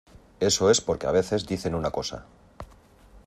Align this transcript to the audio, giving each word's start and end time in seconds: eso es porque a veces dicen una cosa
eso 0.39 0.71
es 0.71 0.81
porque 0.81 1.05
a 1.05 1.11
veces 1.11 1.45
dicen 1.45 1.75
una 1.75 1.91
cosa 1.91 2.25